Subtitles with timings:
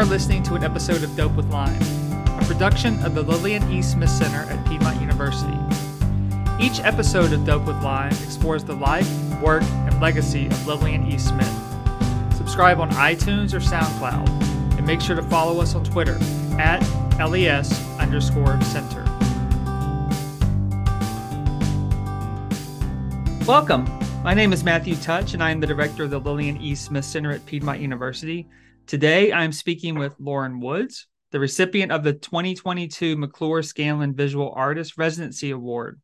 [0.00, 1.76] Are listening to an episode of Dope with Lime,
[2.26, 3.82] a production of the Lillian E.
[3.82, 5.58] Smith Center at Piedmont University.
[6.58, 9.06] Each episode of Dope with Lime explores the life,
[9.42, 11.18] work, and legacy of Lillian E.
[11.18, 11.52] Smith.
[12.34, 14.26] Subscribe on iTunes or SoundCloud,
[14.78, 16.16] and make sure to follow us on Twitter
[16.58, 16.80] at
[17.22, 19.04] LES underscore center.
[23.46, 23.84] Welcome.
[24.24, 26.74] My name is Matthew Teutsch, and I am the director of the Lillian E.
[26.74, 28.48] Smith Center at Piedmont University.
[28.86, 34.98] Today, I'm speaking with Lauren Woods, the recipient of the 2022 McClure Scanlon Visual Artist
[34.98, 36.00] Residency Award.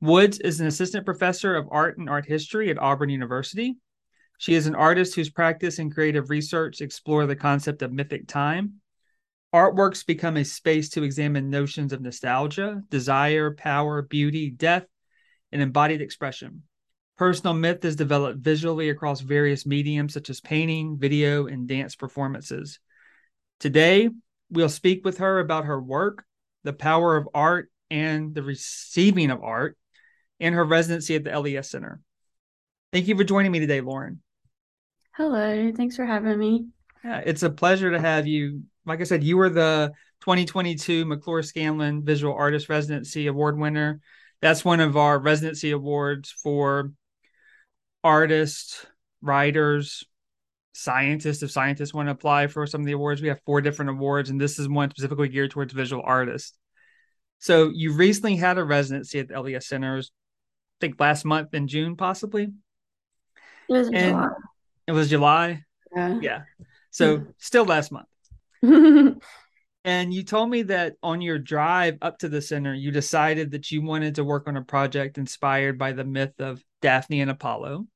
[0.00, 3.76] Woods is an assistant professor of art and art history at Auburn University.
[4.36, 8.74] She is an artist whose practice and creative research explore the concept of mythic time.
[9.54, 14.84] Artworks become a space to examine notions of nostalgia, desire, power, beauty, death,
[15.52, 16.62] and embodied expression.
[17.18, 22.78] Personal myth is developed visually across various mediums such as painting, video, and dance performances.
[23.58, 24.08] Today,
[24.50, 26.24] we'll speak with her about her work,
[26.62, 29.76] the power of art, and the receiving of art,
[30.38, 32.00] and her residency at the LES Center.
[32.92, 34.22] Thank you for joining me today, Lauren.
[35.16, 36.66] Hello, thanks for having me.
[37.04, 38.62] Yeah, it's a pleasure to have you.
[38.86, 44.00] Like I said, you were the 2022 McClure Scanlon Visual Artist Residency Award winner.
[44.40, 46.92] That's one of our residency awards for
[48.02, 48.86] artists,
[49.22, 50.04] writers,
[50.72, 51.42] scientists.
[51.42, 54.30] If scientists want to apply for some of the awards, we have four different awards,
[54.30, 56.56] and this is one specifically geared towards visual artists.
[57.38, 61.68] So you recently had a residency at the LES Centers, I think last month in
[61.68, 62.48] June, possibly.
[63.68, 64.28] It was July.
[64.86, 65.64] It was July.
[65.94, 66.18] Yeah.
[66.20, 66.40] Yeah.
[66.90, 67.30] So mm-hmm.
[67.38, 68.06] still last month.
[69.88, 73.70] and you told me that on your drive up to the center, you decided that
[73.70, 77.86] you wanted to work on a project inspired by the myth of Daphne and Apollo.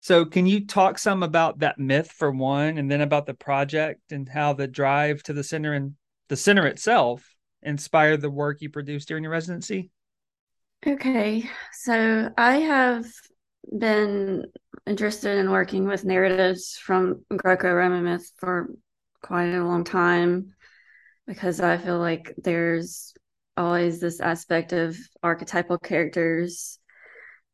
[0.00, 4.12] So, can you talk some about that myth for one, and then about the project
[4.12, 5.92] and how the drive to the center and
[6.28, 7.22] the center itself
[7.60, 9.90] inspired the work you produced during your residency?
[10.86, 11.50] Okay.
[11.74, 13.04] So, I have
[13.78, 14.46] been
[14.86, 18.70] interested in working with narratives from Greco Roman myth for
[19.20, 20.54] quite a long time
[21.26, 23.14] because I feel like there's
[23.56, 26.78] always this aspect of archetypal characters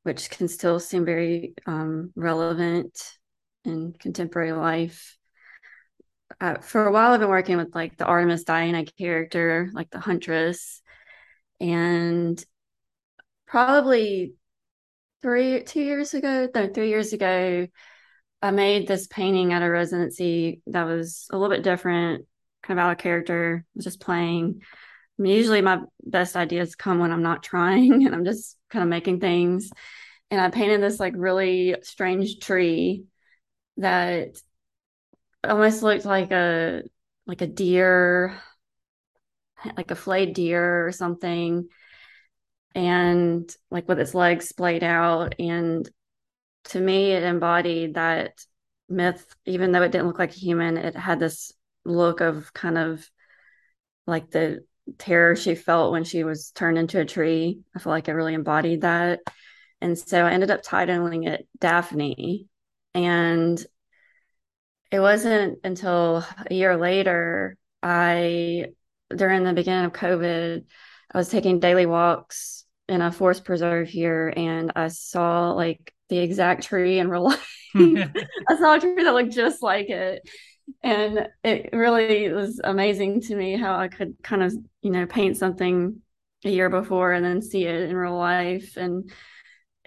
[0.05, 2.99] which can still seem very um, relevant
[3.65, 5.17] in contemporary life.
[6.41, 9.99] Uh, for a while, I've been working with like the Artemis Diana character, like the
[9.99, 10.81] Huntress,
[11.61, 12.43] and
[13.47, 14.35] probably
[15.21, 17.67] three, two years ago, no, three years ago,
[18.41, 22.27] I made this painting at a residency that was a little bit different,
[22.69, 23.65] kind of out of character.
[23.81, 24.61] Just playing.
[25.19, 28.83] I mean, usually my best ideas come when I'm not trying and I'm just kind
[28.83, 29.71] of making things.
[30.31, 33.05] And I painted this like really strange tree
[33.79, 34.37] that
[35.43, 36.83] almost looked like a
[37.27, 38.39] like a deer,
[39.77, 41.69] like a flayed deer or something.
[42.75, 45.35] And like with its legs splayed out.
[45.39, 45.89] And
[46.65, 48.33] to me, it embodied that
[48.91, 51.53] myth, even though it didn't look like a human, it had this
[51.89, 53.09] look of kind of
[54.07, 54.65] like the
[54.97, 57.61] terror she felt when she was turned into a tree.
[57.75, 59.21] I feel like it really embodied that.
[59.81, 62.47] And so I ended up titling it Daphne.
[62.95, 63.65] And
[64.91, 68.67] it wasn't until a year later, I,
[69.15, 70.65] during the beginning of COVID,
[71.13, 76.19] I was taking daily walks in a forest preserve here and I saw like the
[76.19, 77.55] exact tree in real life.
[77.75, 78.03] Hmm.
[78.49, 80.27] I saw a tree that looked just like it
[80.83, 85.37] and it really was amazing to me how I could kind of you know paint
[85.37, 86.01] something
[86.45, 88.77] a year before and then see it in real life.
[88.77, 89.11] And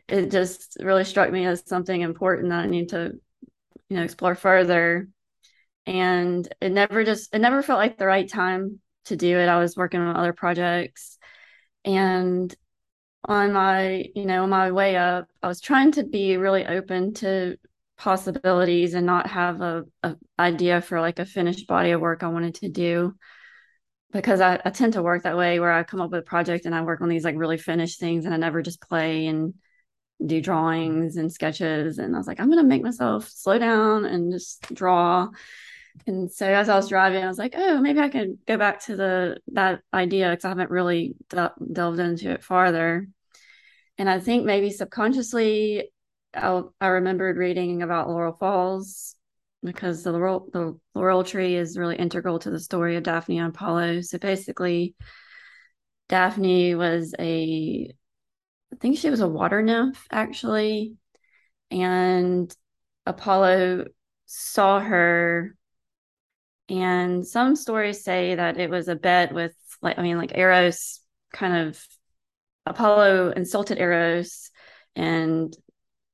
[0.08, 3.13] it just really struck me as something important that I need to
[3.89, 5.07] you know explore further.
[5.86, 9.48] And it never just it never felt like the right time to do it.
[9.48, 11.18] I was working on other projects.
[11.86, 12.54] And
[13.25, 17.13] on my you know on my way up I was trying to be really open
[17.16, 17.56] to
[18.01, 22.30] possibilities and not have a, a idea for like a finished body of work I
[22.30, 23.13] wanted to do.
[24.12, 26.65] Because I, I tend to work that way where I come up with a project
[26.65, 29.53] and I work on these like really finished things and I never just play and
[30.25, 32.00] do drawings and sketches.
[32.00, 35.27] And I was like I'm gonna make myself slow down and just draw.
[36.07, 38.83] And so as I was driving I was like oh maybe I could go back
[38.86, 43.07] to the that idea because I haven't really de- delved into it farther.
[44.00, 45.92] And I think maybe subconsciously
[46.33, 49.16] I, I remembered reading about Laurel Falls
[49.63, 53.50] because the laurel, the laurel tree is really integral to the story of Daphne and
[53.50, 54.01] Apollo.
[54.01, 54.95] So basically,
[56.10, 57.94] Daphne was a,
[58.74, 60.95] I think she was a water nymph actually,
[61.72, 62.56] and
[63.06, 63.86] Apollo
[64.25, 65.56] saw her
[66.69, 71.01] And some stories say that it was a bet with, like, I mean, like Eros
[71.34, 71.86] kind of,
[72.66, 74.51] Apollo insulted Eros
[74.95, 75.54] and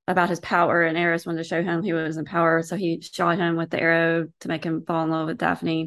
[0.08, 2.62] about his power, and Eros wanted to show him he was in power.
[2.64, 5.82] So he shot him with the arrow to make him fall in love with Daphne.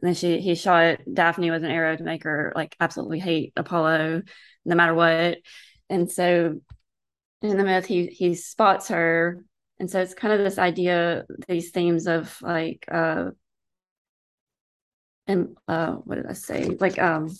[0.00, 3.52] And then she he shot Daphne with an arrow to make her like absolutely hate
[3.56, 4.22] Apollo
[4.64, 5.38] no matter what.
[5.88, 6.60] And so
[7.42, 9.44] in the myth he he spots her.
[9.78, 13.30] And so it's kind of this idea, these themes of like uh
[15.26, 16.64] and uh what did I say?
[16.80, 17.30] Like um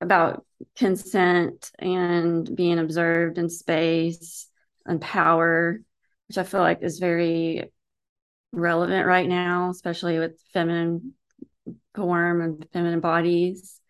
[0.00, 0.44] about
[0.76, 4.48] consent and being observed in space
[4.86, 5.80] and power,
[6.28, 7.70] which I feel like is very
[8.52, 11.14] relevant right now, especially with feminine
[11.94, 13.80] form and feminine bodies.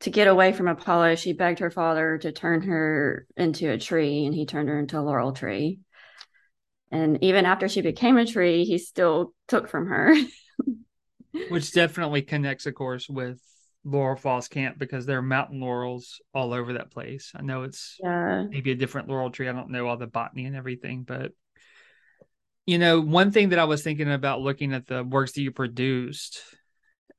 [0.00, 4.26] To get away from Apollo, she begged her father to turn her into a tree,
[4.26, 5.80] and he turned her into a laurel tree.
[6.90, 10.14] And even after she became a tree, he still took from her.
[11.48, 13.40] Which definitely connects, of course, with
[13.86, 17.30] Laurel Falls Camp because there are mountain laurels all over that place.
[17.36, 18.44] I know it's yeah.
[18.50, 19.48] maybe a different laurel tree.
[19.48, 21.32] I don't know all the botany and everything, but
[22.66, 25.52] you know, one thing that I was thinking about looking at the works that you
[25.52, 26.40] produced,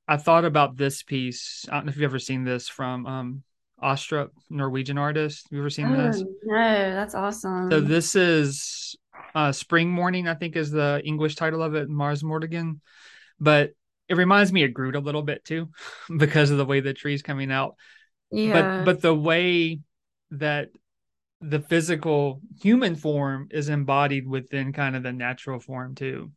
[0.05, 1.65] I thought about this piece.
[1.69, 3.43] I don't know if you've ever seen this from um
[3.81, 5.47] Astrup, Norwegian artist.
[5.49, 6.21] Have you ever seen oh, this?
[6.43, 7.71] No, that's awesome.
[7.71, 8.97] So this is
[9.33, 12.81] uh Spring Morning, I think is the English title of it, Mars Mortigan.
[13.39, 13.71] But
[14.09, 15.69] it reminds me of Groot a little bit too,
[16.17, 17.75] because of the way the tree's coming out.
[18.31, 18.53] Yeah.
[18.53, 19.79] But but the way
[20.31, 20.69] that
[21.41, 26.31] the physical human form is embodied within kind of the natural form too.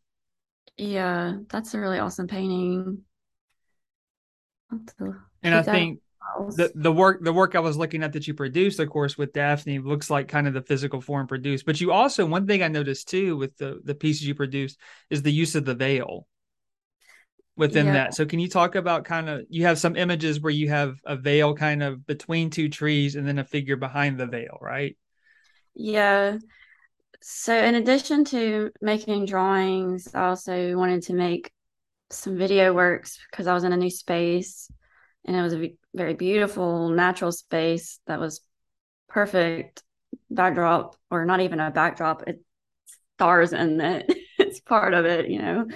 [0.77, 3.03] Yeah, that's a really awesome painting.
[5.43, 6.01] And I think
[6.57, 9.33] the the work the work I was looking at that you produced, of course, with
[9.33, 11.67] Daphne looks like kind of the physical form produced.
[11.67, 14.79] But you also one thing I noticed too with the the pieces you produced
[15.09, 16.27] is the use of the veil
[17.61, 17.93] within yeah.
[17.93, 18.15] that.
[18.15, 21.15] So can you talk about kind of you have some images where you have a
[21.15, 24.97] veil kind of between two trees and then a figure behind the veil, right?
[25.75, 26.39] Yeah.
[27.21, 31.53] So in addition to making drawings, I also wanted to make
[32.11, 34.71] some video works because I was in a new space
[35.27, 38.41] and it was a very beautiful natural space that was
[39.09, 39.83] perfect
[40.31, 42.43] backdrop or not even a backdrop it
[43.15, 45.67] stars in it it's part of it you know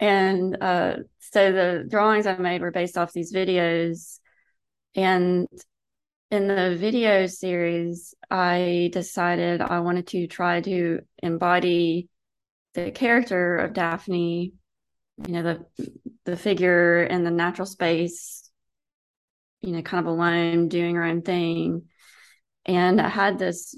[0.00, 4.18] and uh, so the drawings I made were based off these videos.
[4.94, 5.48] And
[6.30, 12.08] in the video series, I decided I wanted to try to embody
[12.74, 14.52] the character of Daphne,
[15.26, 15.90] you know, the
[16.24, 18.50] the figure in the natural space,
[19.60, 21.84] you know, kind of alone, doing her own thing.
[22.64, 23.74] And I had this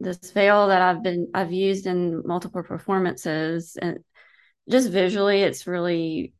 [0.00, 3.98] this veil that I've been I've used in multiple performances and
[4.68, 6.34] just visually, it's really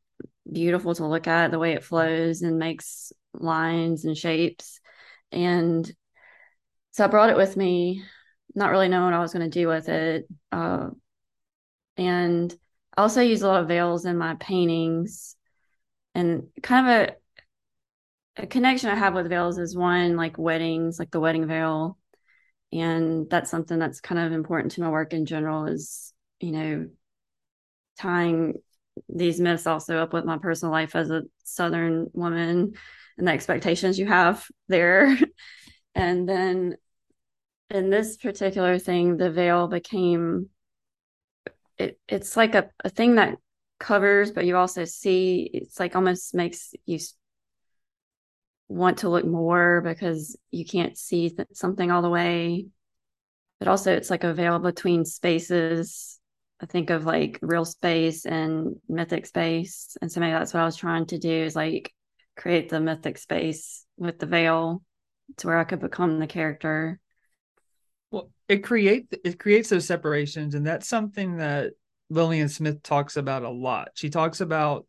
[0.50, 4.80] beautiful to look at the way it flows and makes lines and shapes.
[5.32, 5.90] And
[6.92, 8.02] so I brought it with me,
[8.54, 10.26] not really knowing what I was going to do with it.
[10.50, 10.88] Uh,
[11.96, 12.54] and
[12.96, 15.36] I also use a lot of veils in my paintings.
[16.14, 17.16] And kind of
[18.36, 21.98] a, a connection I have with veils is one like weddings, like the wedding veil.
[22.72, 26.88] And that's something that's kind of important to my work in general is, you know,
[27.98, 28.54] tying
[29.08, 32.72] these myths also up with my personal life as a southern woman
[33.16, 35.16] and the expectations you have there.
[35.94, 36.76] And then
[37.70, 40.48] in this particular thing the veil became
[41.76, 43.38] it, it's like a, a thing that
[43.80, 46.98] covers but you also see it's like almost makes you
[48.68, 52.66] want to look more because you can't see th- something all the way.
[53.58, 56.17] But also it's like a veil between spaces
[56.60, 59.96] I think of like real space and mythic space.
[60.02, 61.92] And so maybe that's what I was trying to do is like
[62.36, 64.82] create the mythic space with the veil
[65.38, 66.98] to where I could become the character.
[68.10, 71.72] Well, it create it creates those separations, and that's something that
[72.10, 73.90] Lillian Smith talks about a lot.
[73.94, 74.86] She talks about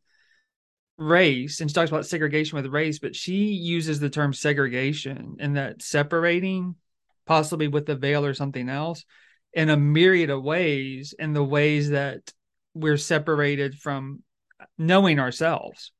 [0.97, 5.55] race and she talks about segregation with race, but she uses the term segregation and
[5.55, 6.75] that separating
[7.25, 9.05] possibly with the veil or something else
[9.53, 12.31] in a myriad of ways in the ways that
[12.73, 14.23] we're separated from
[14.77, 15.91] knowing ourselves.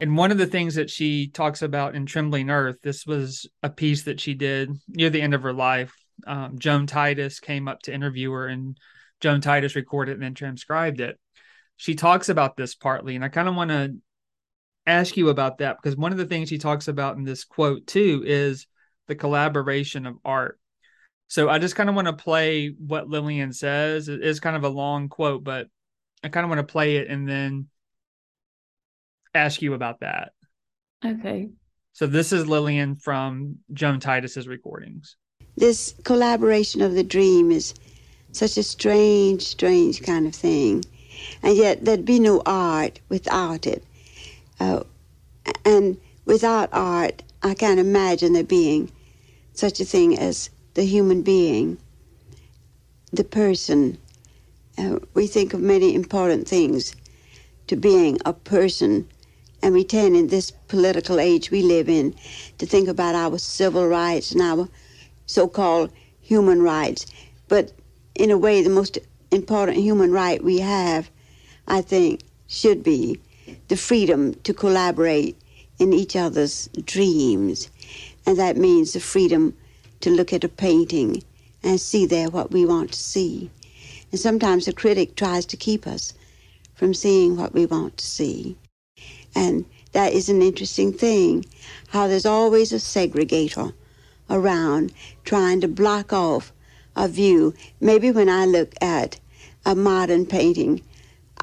[0.00, 3.70] And one of the things that she talks about in Trembling Earth, this was a
[3.70, 5.94] piece that she did near the end of her life.
[6.26, 8.76] Um, Joan Titus came up to interview her, and
[9.20, 11.18] Joan Titus recorded and then transcribed it.
[11.76, 13.94] She talks about this partly, and I kind of want to
[14.86, 17.86] ask you about that because one of the things she talks about in this quote
[17.86, 18.66] too is
[19.06, 20.58] the collaboration of art
[21.32, 24.10] so I just kind of want to play what Lillian says.
[24.10, 25.66] It is kind of a long quote, but
[26.22, 27.68] I kind of want to play it and then
[29.32, 30.32] ask you about that.
[31.02, 31.48] Okay.
[31.94, 35.16] So this is Lillian from Joan Titus's recordings.
[35.56, 37.72] This collaboration of the dream is
[38.32, 40.84] such a strange, strange kind of thing.
[41.42, 43.82] And yet there'd be no art without it.
[44.60, 44.82] Uh,
[45.64, 45.96] and
[46.26, 48.92] without art, I can't imagine there being
[49.54, 51.78] such a thing as the human being,
[53.12, 53.98] the person.
[54.78, 56.94] Uh, we think of many important things
[57.66, 59.08] to being a person
[59.62, 62.14] and we tend in this political age we live in
[62.58, 64.68] to think about our civil rights and our
[65.26, 67.06] so-called human rights.
[67.48, 67.72] But
[68.14, 68.98] in a way, the most
[69.30, 71.10] important human right we have,
[71.68, 73.20] I think, should be
[73.68, 75.40] the freedom to collaborate
[75.78, 77.70] in each other's dreams.
[78.26, 79.54] And that means the freedom
[80.02, 81.22] to look at a painting
[81.62, 83.50] and see there what we want to see.
[84.10, 86.12] And sometimes the critic tries to keep us
[86.74, 88.56] from seeing what we want to see.
[89.34, 91.44] And that is an interesting thing,
[91.88, 93.72] how there's always a segregator
[94.28, 94.92] around
[95.24, 96.52] trying to block off
[96.96, 97.54] a view.
[97.80, 99.18] Maybe when I look at
[99.64, 100.82] a modern painting,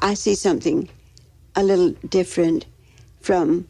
[0.00, 0.88] I see something
[1.56, 2.66] a little different
[3.20, 3.66] from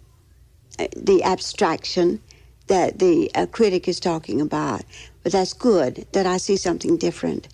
[0.78, 2.20] uh, the abstraction
[2.70, 4.84] that the uh, critic is talking about.
[5.24, 7.48] But that's good that I see something different.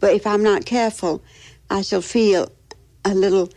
[0.00, 1.22] But if I'm not careful,
[1.68, 2.50] I shall feel
[3.04, 3.50] a little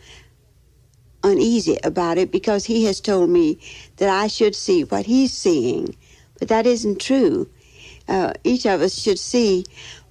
[1.24, 3.58] uneasy about it because he has told me
[3.96, 5.96] that I should see what he's seeing.
[6.38, 7.48] But that isn't true.
[8.06, 9.64] Uh, each of us should see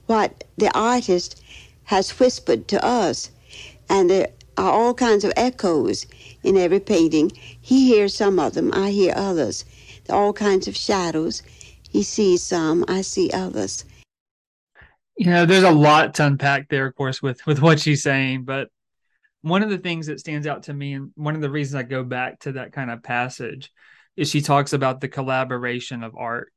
[0.08, 1.44] what the artist
[1.86, 3.30] has whispered to us.
[3.88, 6.08] And there are all kinds of echoes
[6.42, 7.32] in every painting.
[7.62, 9.64] He hears some of them, I hear others.
[10.10, 11.44] All kinds of shadows.
[11.90, 13.86] He sees some, I see others.
[15.18, 18.44] You know, there's a lot to unpack there, of course, with with what she's saying,
[18.44, 18.70] but
[19.42, 21.84] one of the things that stands out to me and one of the reasons I
[21.84, 23.72] go back to that kind of passage
[24.16, 26.52] is she talks about the collaboration of art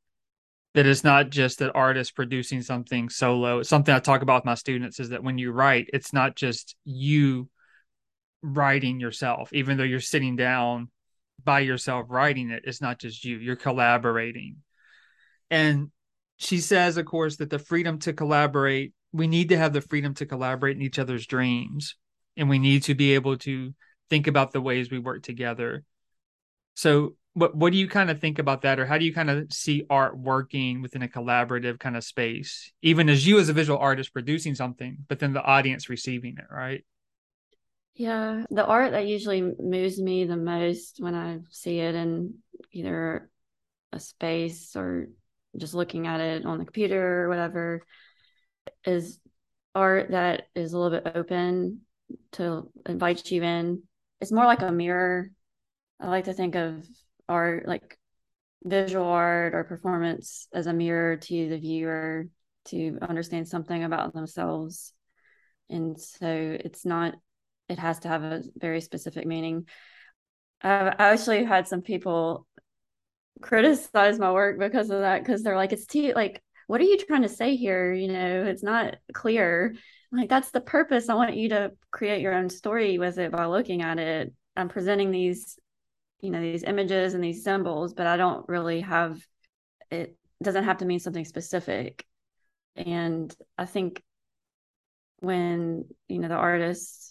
[0.74, 4.46] that it's not just that artists producing something solo it's something I talk about with
[4.46, 7.48] my students is that when you write it's not just you
[8.42, 10.90] writing yourself even though you're sitting down
[11.44, 14.56] by yourself writing it it's not just you you're collaborating
[15.50, 15.90] and
[16.36, 20.14] she says of course that the freedom to collaborate we need to have the freedom
[20.14, 21.96] to collaborate in each other's dreams
[22.36, 23.74] and we need to be able to
[24.08, 25.84] think about the ways we work together.
[26.74, 29.30] So what what do you kind of think about that or how do you kind
[29.30, 33.52] of see art working within a collaborative kind of space even as you as a
[33.52, 36.84] visual artist producing something but then the audience receiving it right
[38.00, 42.34] yeah the art that usually moves me the most when i see it in
[42.72, 43.28] either
[43.92, 45.08] a space or
[45.56, 47.82] just looking at it on the computer or whatever
[48.84, 49.20] is
[49.74, 51.80] art that is a little bit open
[52.32, 53.82] to invite you in.
[54.20, 55.30] It's more like a mirror.
[56.00, 56.86] I like to think of
[57.28, 57.98] art like
[58.62, 62.28] visual art or performance as a mirror to the viewer
[62.66, 64.92] to understand something about themselves.
[65.68, 67.14] And so it's not,
[67.70, 69.66] it has to have a very specific meaning.
[70.62, 72.46] I've actually had some people
[73.40, 76.98] criticize my work because of that, because they're like, it's too, like, what are you
[76.98, 77.92] trying to say here?
[77.92, 79.74] You know, it's not clear
[80.12, 83.46] like that's the purpose i want you to create your own story with it by
[83.46, 85.58] looking at it i'm presenting these
[86.20, 89.20] you know these images and these symbols but i don't really have
[89.90, 92.04] it doesn't have to mean something specific
[92.76, 94.02] and i think
[95.20, 97.09] when you know the artist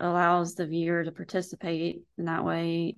[0.00, 2.96] allows the viewer to participate in that way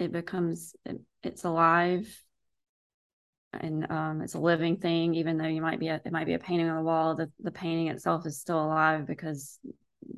[0.00, 2.08] it becomes it, it's alive.
[3.52, 6.34] And um, it's a living thing even though you might be a, it might be
[6.34, 9.58] a painting on the wall the, the painting itself is still alive because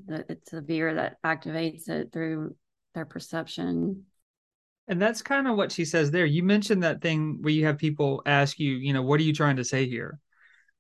[0.06, 2.54] the, it's a viewer that activates it through
[2.94, 4.04] their perception.
[4.86, 6.26] And that's kind of what she says there.
[6.26, 9.32] You mentioned that thing where you have people ask you you know what are you
[9.32, 10.18] trying to say here?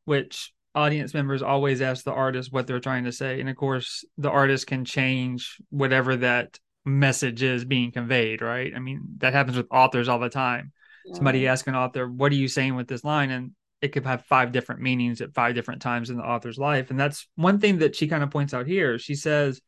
[0.04, 4.04] Which audience members always ask the artist what they're trying to say and of course
[4.16, 9.56] the artist can change whatever that message is being conveyed right i mean that happens
[9.56, 10.72] with authors all the time
[11.12, 14.24] somebody ask an author, "What are you saying with this line?" and it could have
[14.26, 16.90] five different meanings at five different times in the author's life.
[16.90, 18.98] And that's one thing that she kind of points out here.
[18.98, 19.60] She says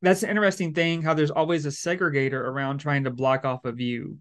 [0.00, 3.72] that's an interesting thing how there's always a segregator around trying to block off a
[3.72, 4.18] view.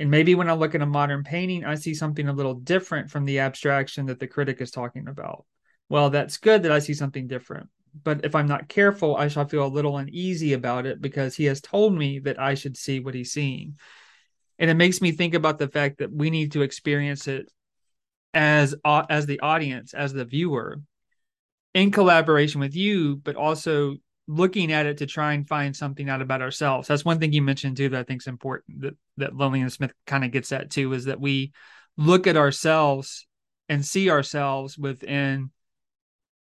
[0.00, 3.10] And maybe when I look at a modern painting, I see something a little different
[3.10, 5.44] from the abstraction that the critic is talking about.
[5.92, 7.68] Well, that's good that I see something different.
[8.02, 11.44] But if I'm not careful, I shall feel a little uneasy about it because he
[11.44, 13.76] has told me that I should see what he's seeing
[14.58, 17.50] and it makes me think about the fact that we need to experience it
[18.32, 20.80] as uh, as the audience as the viewer
[21.74, 23.96] in collaboration with you but also
[24.28, 26.86] looking at it to try and find something out about ourselves.
[26.86, 29.92] That's one thing you mentioned too that I think is important that that Lillian Smith
[30.06, 31.52] kind of gets at too is that we
[31.96, 33.26] look at ourselves
[33.68, 35.50] and see ourselves within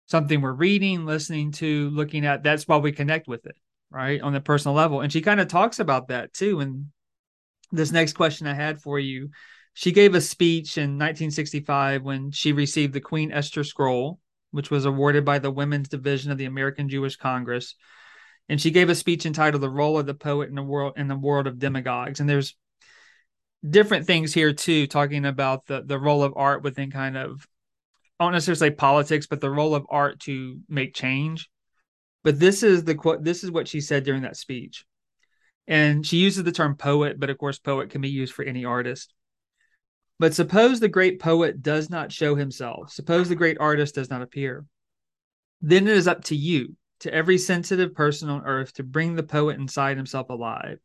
[0.10, 2.44] something we're reading, listening to, looking at.
[2.44, 3.56] That's why we connect with it,
[3.92, 4.20] right?
[4.22, 5.02] On the personal level.
[5.02, 6.60] And she kind of talks about that too.
[6.60, 6.88] And
[7.72, 9.30] this next question I had for you,
[9.74, 14.20] she gave a speech in 1965 when she received the Queen Esther Scroll,
[14.52, 17.76] which was awarded by the Women's Division of the American Jewish Congress.
[18.50, 21.08] And she gave a speech entitled "The Role of the Poet in the World in
[21.08, 22.56] the World of Demagogues." And there's
[23.68, 27.48] different things here too, talking about the the role of art within kind of
[28.20, 31.50] I don't necessarily say politics, but the role of art to make change.
[32.24, 33.24] But this is the quote.
[33.24, 34.86] This is what she said during that speech,
[35.68, 38.66] and she uses the term poet, but of course, poet can be used for any
[38.66, 39.14] artist.
[40.20, 42.92] But suppose the great poet does not show himself.
[42.92, 44.66] Suppose the great artist does not appear.
[45.62, 49.24] Then it is up to you, to every sensitive person on earth, to bring the
[49.24, 50.80] poet inside himself alive.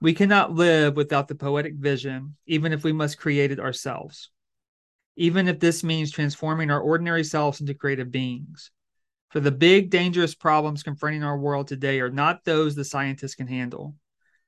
[0.00, 4.30] We cannot live without the poetic vision, even if we must create it ourselves
[5.18, 8.70] even if this means transforming our ordinary selves into creative beings.
[9.30, 13.48] For the big, dangerous problems confronting our world today are not those the scientists can
[13.48, 13.96] handle.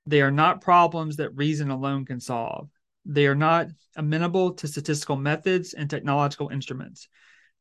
[0.07, 2.71] They are not problems that reason alone can solve.
[3.05, 7.09] They are not amenable to statistical methods and technological instruments.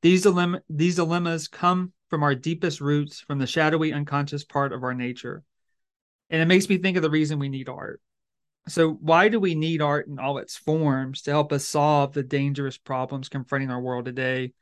[0.03, 4.83] These, dilemma, these dilemmas come from our deepest roots, from the shadowy, unconscious part of
[4.83, 5.43] our nature.
[6.29, 8.01] And it makes me think of the reason we need art.
[8.69, 12.23] So, why do we need art in all its forms to help us solve the
[12.23, 14.53] dangerous problems confronting our world today?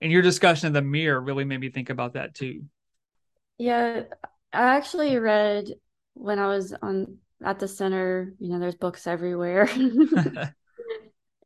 [0.00, 2.64] And your discussion of the mirror really made me think about that too.
[3.58, 4.02] Yeah,
[4.52, 5.68] I actually read
[6.14, 9.68] when I was on at the center, you know, there's books everywhere.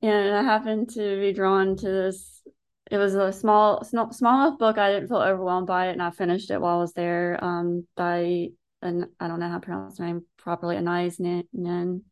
[0.02, 2.42] and I happened to be drawn to this.
[2.90, 4.78] It was a small, small, small enough book.
[4.78, 7.42] I didn't feel overwhelmed by it, and I finished it while I was there.
[7.42, 8.48] Um, by
[8.82, 10.76] an I don't know how to pronounce the name properly.
[10.76, 12.02] Anais Nin.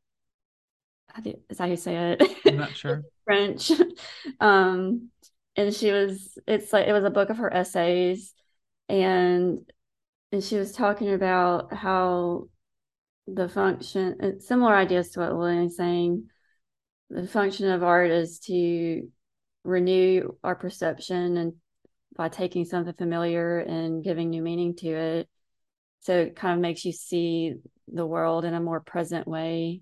[1.24, 2.22] Is that how you say it?
[2.46, 3.02] I'm not sure.
[3.24, 3.70] French.
[4.40, 5.10] um,
[5.56, 6.36] and she was.
[6.46, 8.34] It's like it was a book of her essays,
[8.88, 9.60] and
[10.32, 12.48] and she was talking about how
[13.26, 16.28] the function similar ideas to what Lillian's saying.
[17.10, 19.08] The function of art is to
[19.62, 21.52] renew our perception and
[22.16, 25.28] by taking something familiar and giving new meaning to it
[26.04, 27.54] so it kind of makes you see
[27.88, 29.80] the world in a more present way.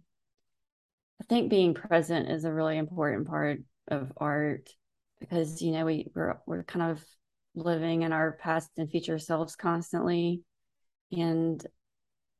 [1.21, 4.71] I think being present is a really important part of art
[5.21, 7.05] because you know we we're, we're kind of
[7.55, 10.43] living in our past and future selves constantly.
[11.13, 11.65] And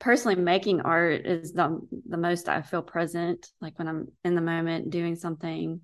[0.03, 4.41] personally making art is the the most i feel present like when i'm in the
[4.41, 5.81] moment doing something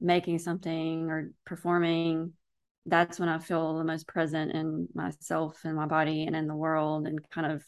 [0.00, 2.32] making something or performing
[2.86, 6.56] that's when I feel the most present in myself and my body and in the
[6.56, 7.64] world and kind of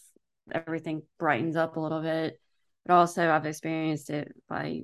[0.50, 2.40] everything brightens up a little bit.
[2.86, 4.82] But also I've experienced it by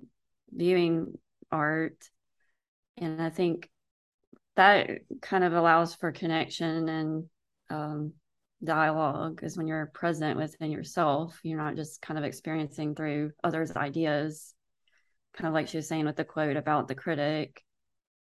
[0.51, 1.19] viewing
[1.51, 1.97] art.
[2.97, 3.69] And I think
[4.57, 4.91] that
[5.23, 7.25] kind of allows for connection and
[7.71, 8.12] um,
[8.62, 11.38] dialogue is when you're present within yourself.
[11.43, 14.55] You're not just kind of experiencing through others' ideas,
[15.35, 17.62] kind of like she was saying with the quote about the critic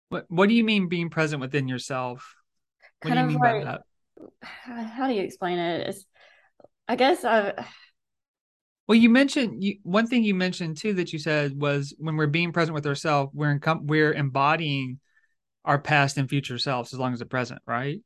[0.09, 2.35] what What do you mean being present within yourself?
[3.01, 3.81] What kind do you mean like, by that?
[4.93, 5.89] How do you explain it?
[5.89, 6.05] It's,
[6.87, 7.53] I guess I.
[8.87, 12.25] Well, you mentioned you, one thing you mentioned too that you said was when we're
[12.25, 15.01] being present with ourselves, we're in, we're embodying
[15.65, 18.01] our past and future selves as long as the present, right?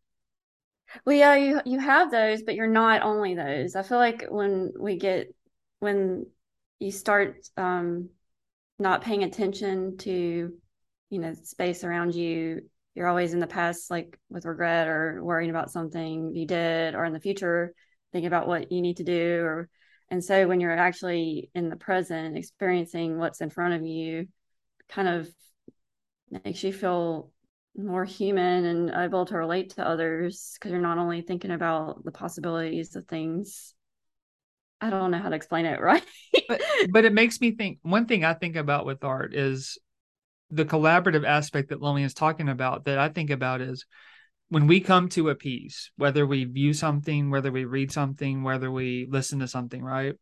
[1.06, 3.76] Well, yeah, you you have those, but you're not only those.
[3.76, 5.34] I feel like when we get
[5.80, 6.26] when
[6.80, 8.10] you start um,
[8.80, 10.54] not paying attention to
[11.12, 12.62] you know space around you.
[12.96, 17.06] You're always in the past like with regret or worrying about something you did or
[17.06, 17.74] in the future
[18.12, 19.70] thinking about what you need to do or
[20.10, 24.28] and so when you're actually in the present experiencing what's in front of you
[24.90, 25.30] kind of
[26.44, 27.32] makes you feel
[27.78, 32.12] more human and able to relate to others because you're not only thinking about the
[32.12, 33.74] possibilities of things.
[34.82, 36.04] I don't know how to explain it right?
[36.48, 39.78] But, but it makes me think one thing i think about with art is
[40.52, 43.86] the collaborative aspect that Lillian is talking about that I think about is
[44.50, 48.70] when we come to a piece, whether we view something, whether we read something, whether
[48.70, 50.16] we listen to something, right?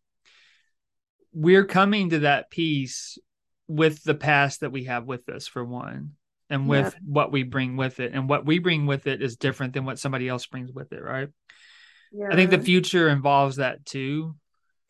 [1.34, 3.18] We're coming to that piece
[3.68, 6.12] with the past that we have with us, for one,
[6.48, 7.00] and with yeah.
[7.06, 8.14] what we bring with it.
[8.14, 11.02] And what we bring with it is different than what somebody else brings with it,
[11.02, 11.30] right?
[12.12, 12.28] Yeah.
[12.32, 14.36] I think the future involves that too.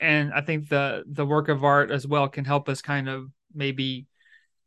[0.02, 3.28] And I think the the work of art as well can help us kind of
[3.54, 4.06] maybe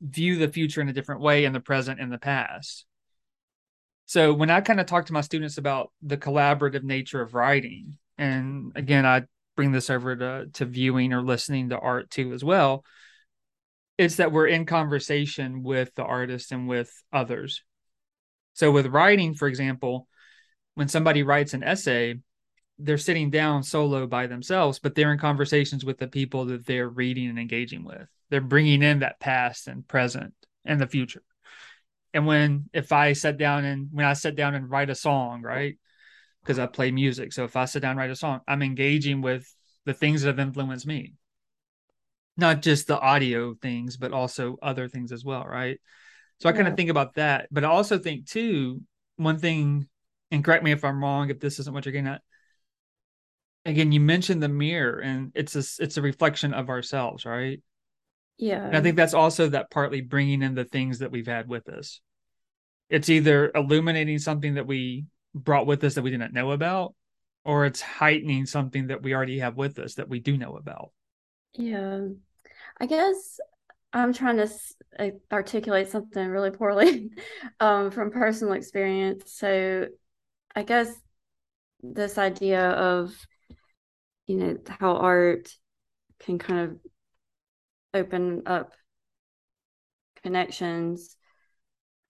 [0.03, 2.87] view the future in a different way in the present and the past
[4.07, 7.97] So when I kind of talk to my students about the collaborative nature of writing,
[8.19, 9.23] and again, I
[9.57, 12.85] bring this over to, to viewing or listening to art too as well,
[13.97, 17.63] it's that we're in conversation with the artist and with others.
[18.55, 20.09] So with writing, for example,
[20.75, 22.19] when somebody writes an essay,
[22.79, 26.89] they're sitting down solo by themselves, but they're in conversations with the people that they're
[26.89, 28.09] reading and engaging with.
[28.33, 30.33] They're bringing in that past and present
[30.65, 31.23] and the future.
[32.15, 35.43] And when if I sit down and when I sit down and write a song,
[35.43, 35.77] right?
[36.43, 37.35] Because I play music.
[37.35, 40.29] So if I sit down and write a song, I'm engaging with the things that
[40.29, 41.13] have influenced me.
[42.39, 45.79] Not just the audio things, but also other things as well, right?
[46.41, 47.49] So I kind of think about that.
[47.51, 48.81] But I also think too,
[49.17, 49.89] one thing,
[50.31, 52.23] and correct me if I'm wrong, if this isn't what you're getting at.
[53.67, 57.61] Again, you mentioned the mirror and it's a it's a reflection of ourselves, right?
[58.43, 58.67] Yeah.
[58.67, 61.69] And I think that's also that partly bringing in the things that we've had with
[61.69, 62.01] us.
[62.91, 66.97] It's either illuminating something that we brought with us that we didn't know about,
[67.45, 70.91] or it's heightening something that we already have with us that we do know about.
[71.55, 72.01] Yeah.
[72.81, 73.39] I guess
[73.93, 77.11] I'm trying to articulate something really poorly
[77.61, 79.33] um, from personal experience.
[79.35, 79.87] So
[80.57, 80.93] I guess
[81.81, 83.15] this idea of,
[84.27, 85.49] you know, how art
[86.19, 86.81] can kind of
[87.95, 88.73] open up
[90.23, 91.17] connections.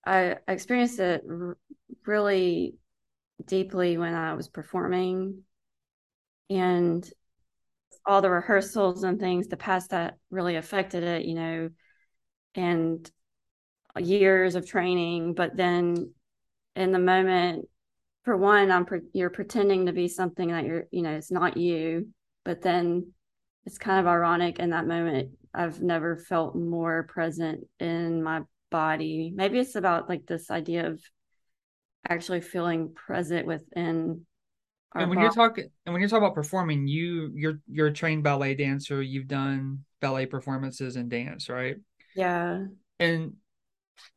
[0.05, 1.57] I, experienced it r-
[2.07, 2.75] really
[3.47, 5.43] deeply when I was performing,
[6.51, 7.09] and
[8.05, 11.71] all the rehearsals and things, the past that really affected it, you know,
[12.55, 13.11] and
[13.99, 15.35] years of training.
[15.35, 16.13] But then
[16.75, 17.69] in the moment,
[18.25, 21.57] for one, I'm pre- you're pretending to be something that you're, you know, it's not
[21.57, 22.09] you.
[22.45, 23.13] But then
[23.67, 29.33] it's kind of ironic in that moment I've never felt more present in my body.
[29.35, 31.01] Maybe it's about like this idea of
[32.09, 34.27] actually feeling present within
[34.95, 35.25] and when body.
[35.25, 39.01] you're talking and when you're talking about performing, you you're you're a trained ballet dancer,
[39.01, 41.77] you've done ballet performances and dance, right?
[42.15, 42.65] Yeah.
[42.99, 43.35] And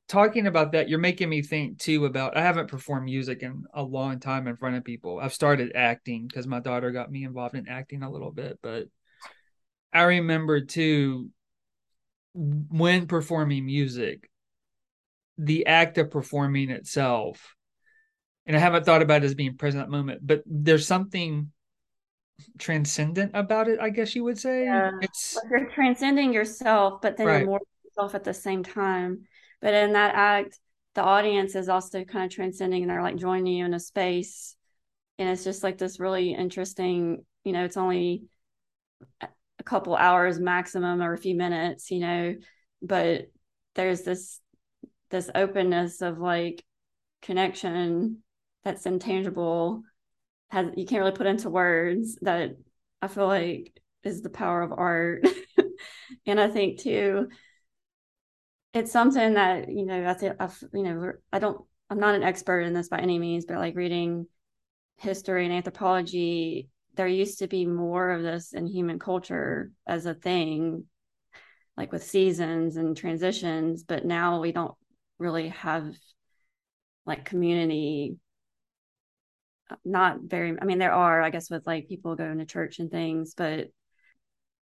[0.08, 3.84] talking about that, you're making me think too about I haven't performed music in a
[3.84, 5.20] long time in front of people.
[5.20, 8.88] I've started acting because my daughter got me involved in acting a little bit, but
[9.96, 11.30] I remember too
[12.34, 14.30] when performing music,
[15.38, 17.56] the act of performing itself,
[18.46, 21.52] and I haven't thought about it as being present at that moment, but there's something
[22.58, 24.66] transcendent about it, I guess you would say.
[24.66, 24.92] Yeah.
[25.02, 27.38] It's like you're transcending yourself, but then right.
[27.40, 29.24] you're more yourself at the same time.
[29.62, 30.60] But in that act,
[30.94, 34.56] the audience is also kind of transcending and they're like joining you in a space.
[35.18, 38.24] And it's just like this really interesting, you know, it's only
[39.66, 42.36] couple hours maximum or a few minutes, you know,
[42.82, 43.32] but
[43.76, 44.40] there's this
[45.10, 46.64] this openness of like
[47.22, 48.24] connection
[48.64, 49.84] that's intangible
[50.50, 52.56] has you can't really put into words that
[53.02, 55.26] I feel like is the power of art.
[56.26, 57.30] and I think too
[58.74, 62.24] it's something that, you know, I think I've, you know, I don't I'm not an
[62.24, 64.28] expert in this by any means, but like reading
[64.98, 70.14] history and anthropology there used to be more of this in human culture as a
[70.14, 70.86] thing
[71.78, 74.74] like with seasons and transitions but now we don't
[75.20, 75.94] really have
[77.06, 78.18] like community.
[79.84, 82.92] Not very i mean there are i guess with like people going to church and
[82.92, 83.70] things but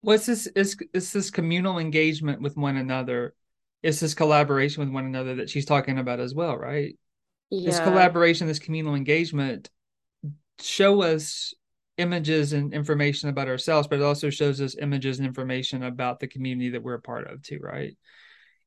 [0.02, 3.36] what's this is is this communal engagement with one another?
[3.84, 6.98] It's this collaboration with one another that she's talking about as well right?
[7.50, 7.70] Yeah.
[7.70, 9.70] this collaboration this communal engagement
[10.60, 11.54] show us
[11.98, 16.28] images and information about ourselves, but it also shows us images and information about the
[16.28, 17.98] community that we're a part of too, right?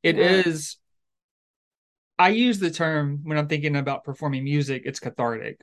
[0.02, 0.42] It yeah.
[0.46, 0.76] is.
[2.18, 5.60] I use the term when I'm thinking about performing music, it's cathartic.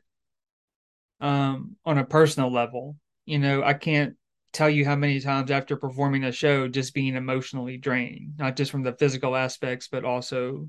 [1.20, 4.16] Um, on a personal level, you know, I can't
[4.54, 8.72] tell you how many times after performing a show just being emotionally drained, not just
[8.72, 10.68] from the physical aspects, but also,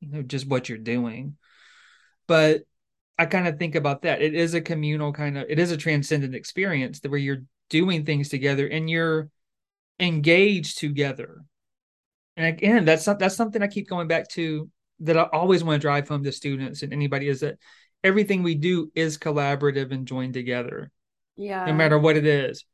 [0.00, 1.36] you know, just what you're doing.
[2.28, 2.62] But
[3.18, 4.20] I kind of think about that.
[4.20, 8.28] It is a communal kind of, it is a transcendent experience where you're doing things
[8.28, 9.30] together and you're
[9.98, 11.42] engaged together.
[12.36, 15.80] And again, that's not, that's something I keep going back to that I always want
[15.80, 17.58] to drive home to students and anybody is that
[18.04, 20.90] everything we do is collaborative and joined together.
[21.36, 21.64] Yeah.
[21.66, 22.64] No matter what it is.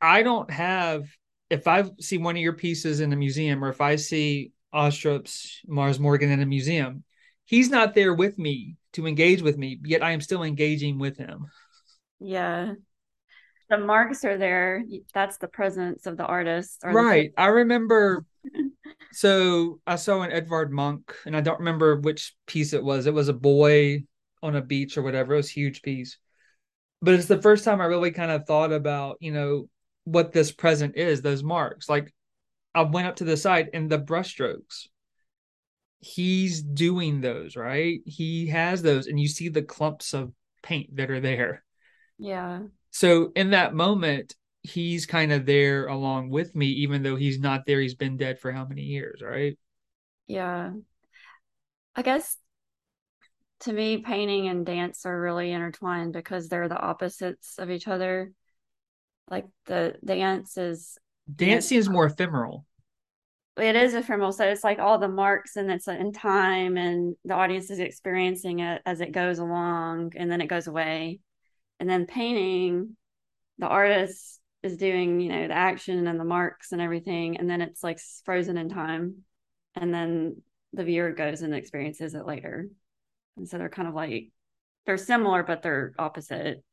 [0.00, 1.06] I don't have
[1.50, 5.60] if I see one of your pieces in a museum or if I see Astrup's
[5.66, 7.04] Mars Morgan in a museum,
[7.44, 11.16] he's not there with me to engage with me, yet I am still engaging with
[11.16, 11.46] him.
[12.20, 12.74] Yeah.
[13.70, 14.84] The marks are there.
[15.12, 16.80] That's the presence of the artist.
[16.84, 17.32] right.
[17.36, 18.24] The- I remember
[19.12, 23.06] so I saw an Edvard Munch, and I don't remember which piece it was.
[23.06, 24.04] It was a boy
[24.42, 25.34] on a beach or whatever.
[25.34, 26.18] It was a huge piece.
[27.00, 29.68] But it's the first time I really kind of thought about, you know,
[30.04, 31.88] what this present is, those marks.
[31.88, 32.12] Like
[32.74, 34.88] I went up to the side and the brushstrokes.
[36.04, 38.00] He's doing those, right?
[38.04, 41.64] He has those, and you see the clumps of paint that are there.
[42.18, 42.60] Yeah.
[42.90, 47.64] So in that moment, he's kind of there along with me, even though he's not
[47.66, 47.80] there.
[47.80, 49.58] He's been dead for how many years, right?
[50.26, 50.72] Yeah.
[51.96, 52.36] I guess
[53.60, 58.30] to me, painting and dance are really intertwined because they're the opposites of each other.
[59.30, 60.98] Like the dance is
[61.34, 62.66] dance seems more ephemeral.
[63.56, 67.34] It is ephemeral, so it's like all the marks, and it's in time, and the
[67.34, 71.20] audience is experiencing it as it goes along, and then it goes away.
[71.78, 72.96] And then painting,
[73.58, 77.60] the artist is doing, you know, the action and the marks and everything, and then
[77.60, 79.18] it's like frozen in time,
[79.76, 82.68] and then the viewer goes and experiences it later.
[83.36, 84.30] And so they're kind of like
[84.86, 86.64] they're similar, but they're opposite.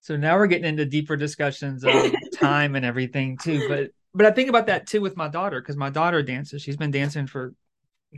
[0.00, 3.68] So now we're getting into deeper discussions of time and everything too.
[3.68, 6.62] But but I think about that too with my daughter because my daughter dances.
[6.62, 7.54] She's been dancing for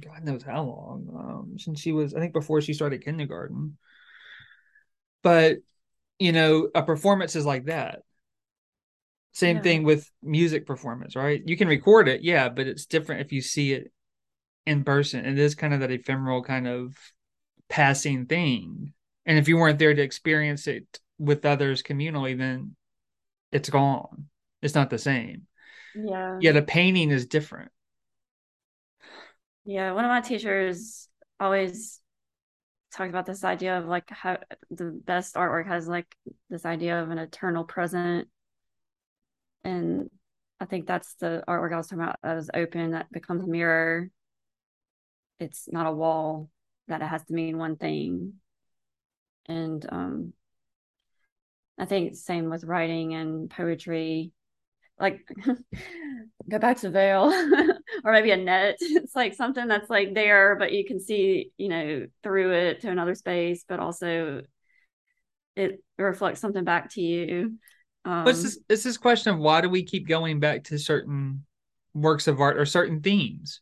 [0.00, 3.76] God knows how long um, since she was I think before she started kindergarten.
[5.22, 5.58] But
[6.18, 8.00] you know, a performance is like that.
[9.32, 9.62] Same yeah.
[9.62, 11.42] thing with music performance, right?
[11.44, 13.90] You can record it, yeah, but it's different if you see it
[14.66, 15.24] in person.
[15.24, 16.96] It is kind of that ephemeral kind of
[17.68, 18.92] passing thing.
[19.24, 22.76] And if you weren't there to experience it with others communally, then
[23.50, 24.26] it's gone.
[24.60, 25.46] It's not the same.
[25.94, 26.38] Yeah.
[26.40, 27.70] Yeah, the painting is different.
[29.64, 32.00] Yeah, one of my teachers always
[32.92, 34.38] talked about this idea of like how
[34.70, 36.14] the best artwork has like
[36.50, 38.28] this idea of an eternal present.
[39.64, 40.10] And
[40.60, 43.46] I think that's the artwork I was talking about that is open, that becomes a
[43.46, 44.10] mirror
[45.42, 46.48] it's not a wall
[46.88, 48.34] that it has to mean one thing
[49.46, 50.32] and um
[51.78, 54.30] i think same with writing and poetry
[54.98, 55.20] like
[56.50, 57.24] go back to veil
[58.04, 61.68] or maybe a net it's like something that's like there but you can see you
[61.68, 64.42] know through it to another space but also
[65.56, 67.58] it reflects something back to you
[68.04, 71.44] um, it's this, it's this question of why do we keep going back to certain
[71.94, 73.60] works of art or certain themes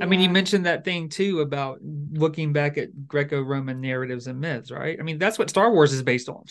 [0.00, 4.72] I mean, you mentioned that thing too about looking back at Greco-Roman narratives and myths,
[4.72, 4.98] right?
[4.98, 6.42] I mean, that's what Star Wars is based on.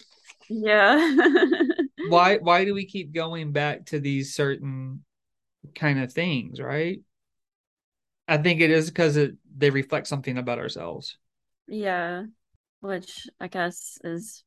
[0.49, 1.15] Yeah.
[2.09, 5.03] Why why do we keep going back to these certain
[5.75, 6.99] kind of things, right?
[8.27, 11.17] I think it is because it they reflect something about ourselves.
[11.67, 12.23] Yeah.
[12.81, 14.43] Which I guess is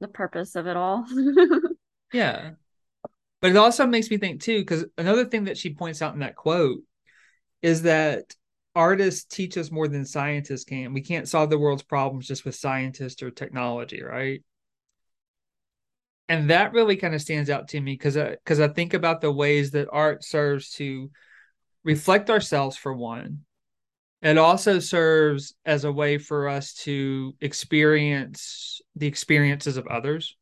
[0.00, 1.04] the purpose of it all.
[2.12, 2.50] yeah.
[3.40, 6.20] But it also makes me think too, because another thing that she points out in
[6.20, 6.80] that quote
[7.62, 8.34] is that
[8.74, 10.92] artists teach us more than scientists can.
[10.92, 14.42] We can't solve the world's problems just with scientists or technology, right?
[16.28, 18.92] And that really kind of stands out to me because because uh, I, I think
[18.94, 21.10] about the ways that art serves to
[21.84, 23.40] reflect ourselves for one.
[24.20, 30.36] It also serves as a way for us to experience the experiences of others.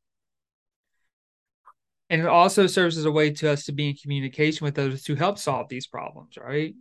[2.09, 5.03] And it also serves as a way to us to be in communication with others
[5.05, 6.75] to help solve these problems, right?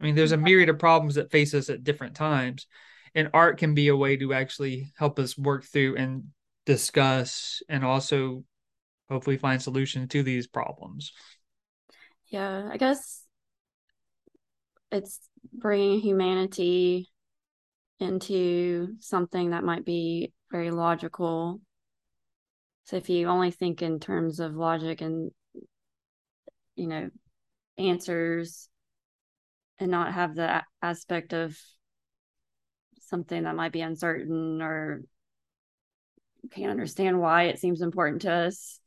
[0.00, 2.66] I mean, there's a myriad of problems that face us at different times,
[3.14, 6.24] and art can be a way to actually help us work through and
[6.68, 8.44] discuss and also
[9.08, 11.12] hopefully find solutions to these problems.
[12.26, 13.24] Yeah, I guess
[14.92, 15.18] it's
[15.50, 17.08] bringing humanity
[18.00, 21.62] into something that might be very logical.
[22.84, 25.30] So if you only think in terms of logic and
[26.76, 27.08] you know
[27.78, 28.68] answers
[29.78, 31.58] and not have the aspect of
[33.00, 35.02] something that might be uncertain or
[36.50, 38.80] can't understand why it seems important to us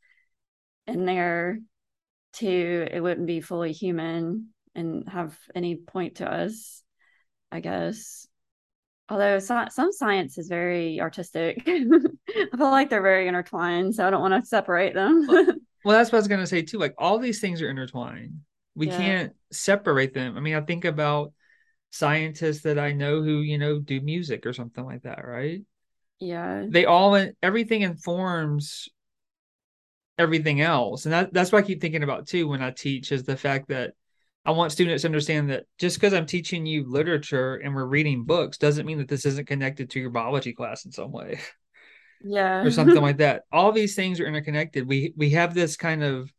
[0.87, 1.59] And there
[2.33, 6.81] to it wouldn't be fully human and have any point to us
[7.51, 8.25] i guess
[9.09, 11.81] although some, some science is very artistic i
[12.57, 15.45] feel like they're very intertwined so i don't want to separate them well,
[15.83, 18.39] well that's what i was going to say too like all these things are intertwined
[18.75, 18.97] we yeah.
[18.97, 20.37] can't separate them.
[20.37, 21.33] I mean, I think about
[21.91, 25.61] scientists that I know who, you know, do music or something like that, right?
[26.21, 26.65] Yeah.
[26.69, 28.87] They all everything informs
[30.17, 31.05] everything else.
[31.05, 33.69] And that, that's what I keep thinking about too when I teach is the fact
[33.69, 33.93] that
[34.45, 38.23] I want students to understand that just because I'm teaching you literature and we're reading
[38.23, 41.39] books doesn't mean that this isn't connected to your biology class in some way.
[42.23, 42.61] Yeah.
[42.61, 43.45] or something like that.
[43.51, 44.87] All these things are interconnected.
[44.87, 46.31] We we have this kind of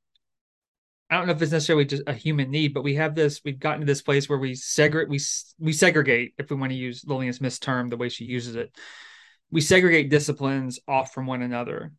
[1.10, 3.40] I don't know if it's necessarily just a human need, but we have this.
[3.44, 5.10] We've gotten to this place where we segregate.
[5.10, 5.18] We
[5.58, 8.74] we segregate, if we want to use Lillian Smith's term, the way she uses it.
[9.52, 11.92] We segregate disciplines off from one another,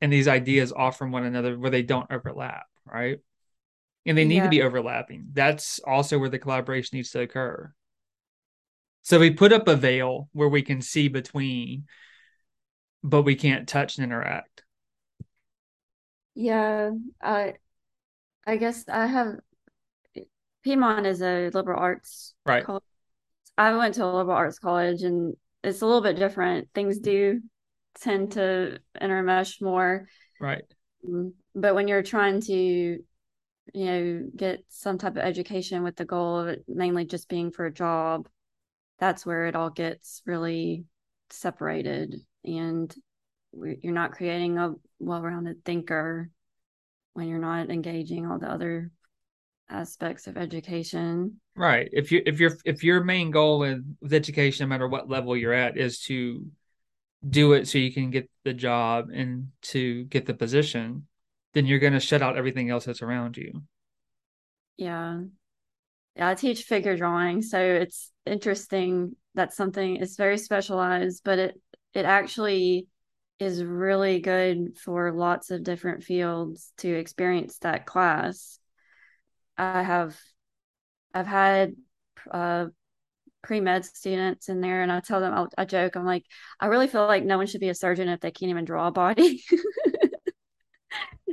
[0.00, 3.18] and these ideas off from one another where they don't overlap, right?
[4.06, 4.44] And they need yeah.
[4.44, 5.28] to be overlapping.
[5.32, 7.72] That's also where the collaboration needs to occur.
[9.02, 11.84] So we put up a veil where we can see between,
[13.02, 14.62] but we can't touch and interact.
[16.34, 17.54] Yeah, I
[18.46, 19.40] I guess I have
[20.62, 22.64] Piedmont is a liberal arts right.
[22.64, 22.84] College.
[23.58, 26.68] I went to a liberal arts college and it's a little bit different.
[26.74, 27.40] Things do
[28.00, 30.06] tend to intermesh more.
[30.40, 30.62] Right.
[31.06, 33.04] Mm, but when you're trying to, you
[33.74, 37.66] know, get some type of education with the goal of it mainly just being for
[37.66, 38.28] a job,
[38.98, 40.84] that's where it all gets really
[41.30, 42.16] separated.
[42.44, 42.94] And
[43.52, 46.30] you're not creating a well-rounded thinker
[47.14, 48.92] when you're not engaging all the other
[49.68, 51.88] aspects of education right.
[51.92, 55.36] If you if your if your main goal with, with education no matter what level
[55.36, 56.46] you're at is to
[57.28, 61.06] do it so you can get the job and to get the position
[61.52, 63.62] then you're going to shut out everything else that's around you.
[64.76, 65.20] Yeah.
[66.16, 71.60] Yeah i teach figure drawing so it's interesting that something is very specialized but it
[71.94, 72.86] it actually
[73.40, 78.58] is really good for lots of different fields to experience that class.
[79.56, 80.18] I have
[81.14, 81.74] I've had
[82.30, 82.66] uh,
[83.42, 86.24] pre-med students in there and I tell them I'll, I joke I'm like
[86.60, 88.88] I really feel like no one should be a surgeon if they can't even draw
[88.88, 89.42] a body.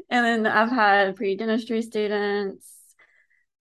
[0.09, 2.71] and then I've had pre-dentistry students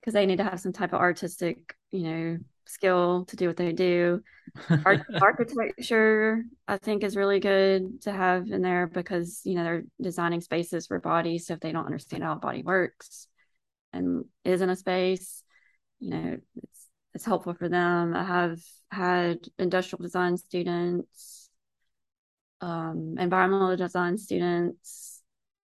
[0.01, 3.57] because they need to have some type of artistic, you know, skill to do what
[3.57, 4.23] they do.
[4.85, 9.85] Art- architecture, I think, is really good to have in there because you know they're
[10.01, 11.47] designing spaces for bodies.
[11.47, 13.27] So if they don't understand how a body works
[13.93, 15.43] and is in a space,
[16.01, 18.15] you know, it's it's helpful for them.
[18.15, 18.59] I have
[18.91, 21.49] had industrial design students,
[22.61, 25.23] um, environmental design students,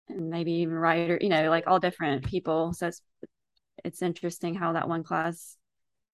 [0.09, 1.19] and maybe even writer.
[1.21, 2.73] You know, like all different people.
[2.73, 3.03] So it's
[3.85, 5.57] it's interesting how that one class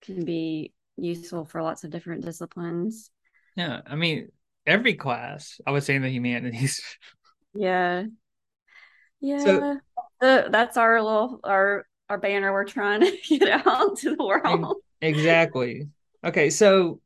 [0.01, 3.11] can be useful for lots of different disciplines.
[3.55, 4.31] Yeah, I mean,
[4.65, 6.81] every class, I would say in the humanities.
[7.53, 8.05] Yeah.
[9.21, 9.75] Yeah.
[10.19, 14.23] So, uh, that's our little our our banner we're trying to get out to the
[14.23, 14.77] world.
[15.01, 15.87] Exactly.
[16.23, 17.01] Okay, so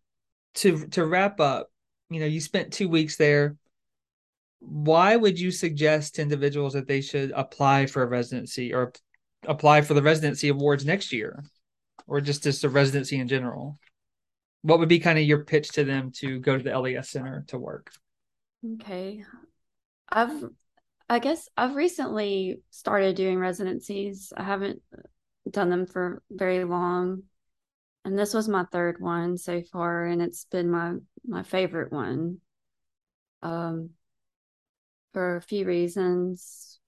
[0.55, 1.71] to to wrap up,
[2.09, 3.55] you know, you spent 2 weeks there.
[4.59, 8.91] Why would you suggest to individuals that they should apply for a residency or
[9.47, 11.43] apply for the residency awards next year?
[12.09, 13.79] or just just a residency in general?
[14.63, 17.45] What would be kind of your pitch to them to go to the LES Center
[17.47, 17.91] to work?
[18.73, 19.23] Okay,
[20.09, 20.43] I've
[21.09, 24.31] I guess I've recently started doing residencies.
[24.35, 24.81] I haven't
[25.49, 27.23] done them for very long,
[28.05, 30.95] and this was my third one so far, and it's been my
[31.25, 32.41] my favorite one.
[33.41, 33.91] Um,
[35.13, 36.79] for a few reasons.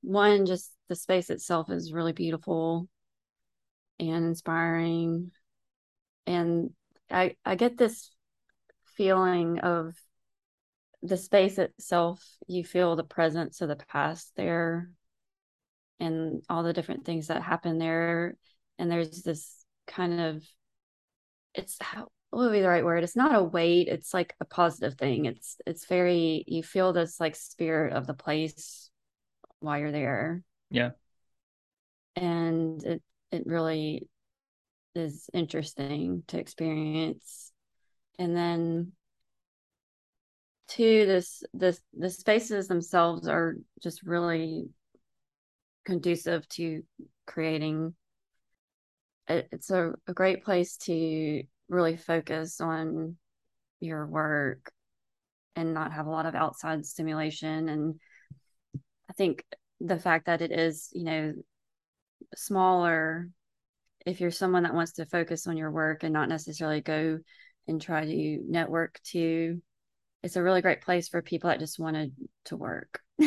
[0.00, 2.88] One, just the space itself is really beautiful
[3.98, 5.30] and inspiring
[6.26, 6.70] and
[7.10, 8.10] i i get this
[8.96, 9.94] feeling of
[11.04, 14.90] the space itself you feel the presence of the past there
[16.00, 18.36] and all the different things that happen there.
[18.78, 20.42] And there's this kind of
[21.54, 23.04] it's how what would be the right word?
[23.04, 25.26] It's not a weight it's like a positive thing.
[25.26, 28.90] It's it's very you feel this like spirit of the place
[29.60, 30.42] while you're there.
[30.70, 30.92] Yeah.
[32.16, 34.08] And it it really
[34.94, 37.52] is interesting to experience.
[38.18, 38.92] And then
[40.68, 44.68] two this this the spaces themselves are just really
[45.84, 46.82] conducive to
[47.26, 47.94] creating.
[49.28, 53.16] It, it's a, a great place to really focus on
[53.80, 54.70] your work
[55.56, 57.68] and not have a lot of outside stimulation.
[57.68, 58.00] And
[59.08, 59.44] i think
[59.80, 61.32] the fact that it is you know
[62.34, 63.28] smaller
[64.06, 67.18] if you're someone that wants to focus on your work and not necessarily go
[67.66, 69.62] and try to network to
[70.24, 72.12] it's a really great place for people that just wanted
[72.46, 73.00] to work.